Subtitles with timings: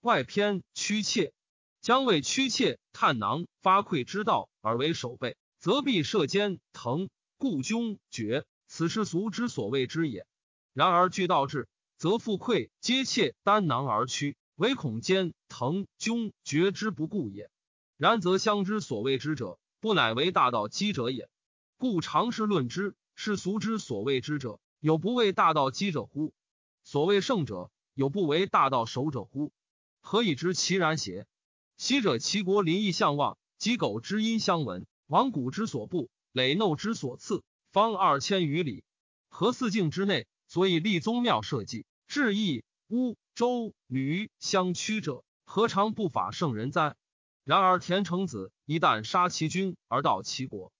[0.00, 1.34] 外偏屈切，
[1.82, 8.46] 将为屈切探囊发溃之道而为守备，则必射肩疼，故胸绝。
[8.66, 10.26] 此世俗之所谓之也。
[10.72, 11.68] 然而据道治，
[11.98, 17.50] 则腹溃皆切丹囊而屈，唯恐肩疼胸绝之不顾也。
[17.98, 21.28] 然则相之所谓之者，不乃为大道积者也。
[21.76, 26.32] 故常事论之，世俗之所谓之者，有不为大道积者乎？
[26.84, 29.52] 所谓圣者，有不为大道守者乎？
[30.00, 31.26] 何以知其然邪？
[31.76, 38.84] 昔者齐国邻邑相望，鸡狗之音相闻，王谷之所布，累耨之所赐，方二千余里。
[39.28, 46.96] 何四境之内，所以立宗庙社稷，治邑乌周闾相趋者，何尝不法圣人哉？
[47.44, 50.72] 然而田成子一旦杀其君而盗其国，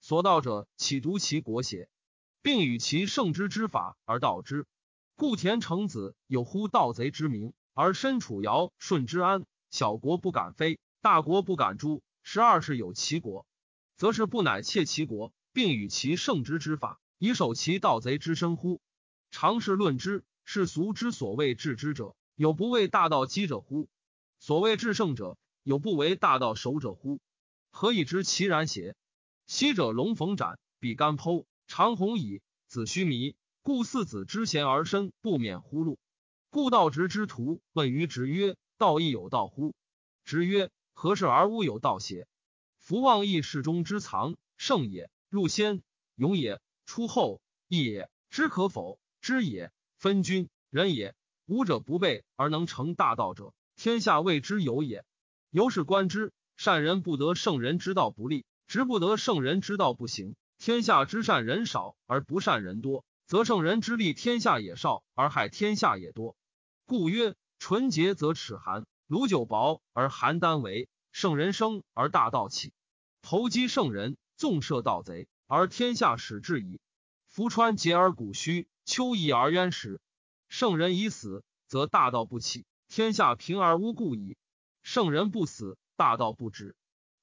[0.00, 1.88] 所盗者岂独其国邪？
[2.42, 4.66] 并与其圣之之法而盗之。
[5.16, 12.02] 故田成子有乎盗贼之名，而身处尧舜之安，小国不敢非，大国不敢诛。
[12.24, 13.46] 十二世有其国，
[13.96, 18.80] 则是不乃窃其国，并与其圣之之法，以守其盗贼之身乎？
[19.30, 23.88] 常事论之，世俗之所谓治之者，有不为大道积者乎？
[24.40, 27.20] 所谓治圣者，有不为大道守者乎？
[27.70, 28.96] 何以知其然邪？
[29.46, 33.36] 昔者龙逢斩，比干剖，长虹蚁，子虚弥。
[33.62, 35.96] 故四子之贤而身不免乎禄。
[36.50, 39.74] 故道直之徒问于直曰：“道亦有道乎？”
[40.24, 42.26] 直曰：“何事而无有道邪？”
[42.80, 45.82] 夫望义事中之藏，圣也；入先，
[46.14, 48.08] 勇也；出后，义也。
[48.30, 48.98] 知可否？
[49.20, 49.70] 知也。
[49.98, 51.14] 分君人也。
[51.44, 55.04] 武者不备而能成大道者，天下谓之有也。
[55.50, 60.34] 由是观之，善人不得圣人之道不立，直不得圣人之道不行。
[60.56, 63.04] 天下之善人少而不善人多。
[63.28, 66.34] 则圣人之利天下也少，而害天下也多。
[66.86, 70.88] 故曰：纯洁则齿寒，炉酒薄而邯郸为。
[71.12, 72.72] 圣人生而大道起，
[73.20, 76.80] 投机圣人，纵摄盗贼，而天下始至矣。
[77.26, 80.00] 夫川节而谷虚，秋夷而渊实。
[80.48, 84.38] 圣人已死，则大道不起，天下平而无故矣。
[84.82, 86.74] 圣人不死，大道不止。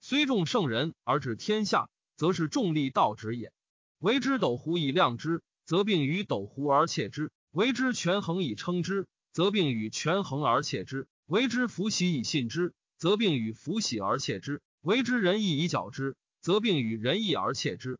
[0.02, 3.52] 虽众圣人而治天下，则是重利道止也。
[3.98, 5.42] 为之斗乎以量之。
[5.66, 17.98] 则并于斗乎而窃之，为之权衡以称之；则并与权衡而窃之，为之福喜以信之；则并与福喜而窃之，为之仁义以矫之；则并与仁义而窃之。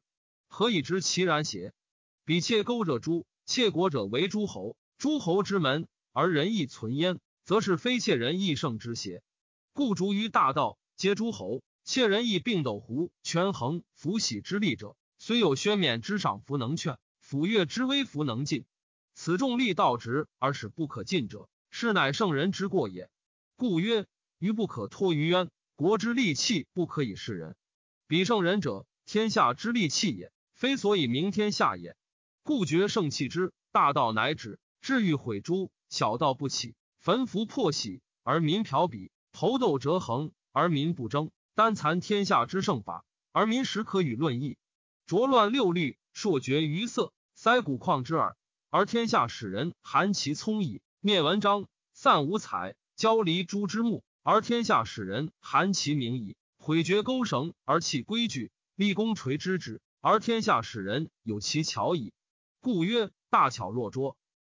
[0.48, 1.74] 何以知其然邪？
[2.24, 9.22] 彼窃钩者诛，窃国者为诸侯，诸侯之门而仁义存焉，则是非窃人义胜之邪？
[9.74, 16.98] 故逐于大道，皆诸侯窃仁义并斗乎权衡福喜之利者，虽有宣冕之赏弗能劝。
[17.28, 18.66] 抚越之威弗能尽，
[19.16, 23.10] 此众力道直而使不可尽者，是乃圣人之过也。
[23.56, 24.06] 故曰：
[24.38, 27.56] 鱼不可脱于渊，国之利器不可以示人。
[28.06, 31.98] 彼圣人者，天下之利器也，非所以明天下也。
[32.44, 44.60] 故绝圣器之大道乃止，至欲毁诸小道不起，焚符破玺而民嫖鄙，投斗折衡而民不争，单残天下之圣法，而民实可与论议，
[45.08, 47.14] 浊乱六律，朔绝于色。
[47.36, 48.38] 塞谷旷之耳，
[48.70, 62.14] 而天下使人含其聪矣；灭文章，散五彩，交离诸之目，而天下使人含其名矣；毁绝钩绳而弃规矩，立功垂之之，而天下使人有其巧矣。
[62.62, 64.16] 故曰：大巧若拙。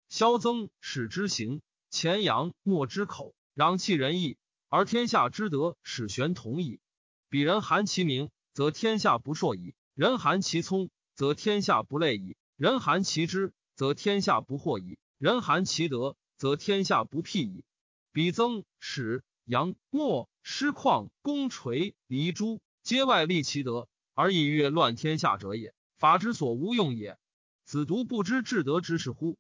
[0.08, 4.38] 萧增使之行，前阳莫之口，攘弃仁义，
[4.70, 6.80] 而天下之德使玄同矣。
[7.28, 12.38] 彼人含其名，则天下不硕矣；人含其聪，则天下不累矣。
[12.57, 17.63] 人含其知，则天下不惑矣；人含其德，则天下不辟矣。
[18.12, 25.75] 比曾使杨莫师旷公垂黎诸，皆外立其德，而以悦乱天下者也。
[26.00, 27.19] 法之所无用也。
[27.63, 29.38] 子独不知至德之事乎？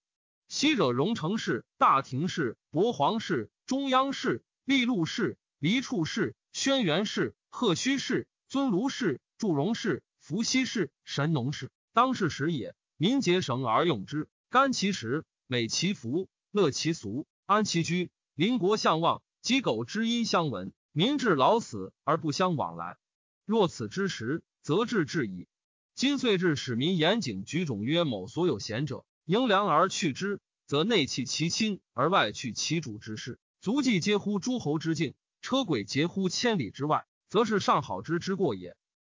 [0.47, 12.75] 昔者荣成氏、大庭氏、伯皇氏、中央氏、利禄氏、黎处氏、轩辕氏、贺胥氏、尊卢氏、祝融氏、伏羲氏、神农氏，当世时也。
[12.97, 18.09] 民结绳而用之，甘其食，美其服，乐其俗，安其居。
[18.33, 22.97] 邻国相望，鸡狗之音相闻，民至老死而不相往来。
[23.45, 25.47] 若此之时，则治治矣。
[25.93, 38.75] 今岁至使民严谨举种曰：某所有贤者，迎良而去之，则内弃其亲而外去其主之事，足迹皆乎诸侯之境，车轨皆乎千里之外，则是上好之之过也。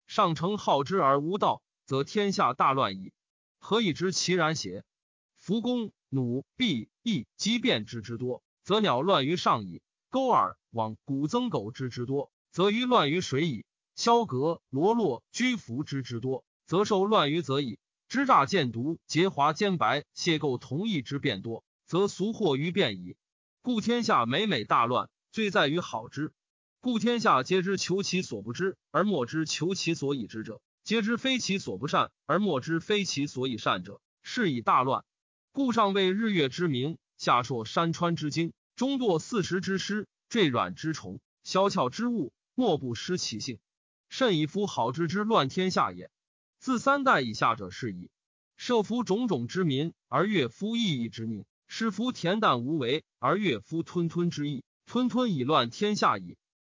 [0.08, 3.12] 上承好之而无道，则天下大乱矣。
[3.58, 4.84] 何以知其然邪？
[5.36, 9.82] 夫公弩、弊、易、机变之之多，则鸟乱于上矣。
[10.10, 13.64] 钩耳往古增狗之之多，则鱼乱于水矣；
[13.94, 17.78] 萧格罗络居服之之多，则受乱于则矣。
[18.08, 23.16] 支诈见毒，结华兼白，谢构同义之变多，则俗惑于变矣。
[23.60, 26.32] 故天下每每大乱，罪在于好之。
[26.80, 34.00] 故天下皆知求其所不知，而莫知求其所以知者；皆知非其所不善，而莫知非其所以善者。
[34.22, 35.04] 是以大乱。
[35.52, 43.58] 故上谓日月之明，下朔山川之精，中堕四时之师，坠软之虫，消窍之物，莫不失其性。
[44.08, 46.10] 甚以夫好之之乱天下也。
[46.58, 48.08] 自三代以下者是矣。
[48.56, 54.64] 设夫种种之民，而乐夫意义之宁；施夫恬淡无为，而乐夫吞吞之意。
[54.86, 56.38] 吞吞以乱天下矣。